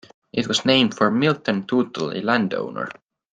[0.33, 2.89] It was named for Milton Tootle, a landowner.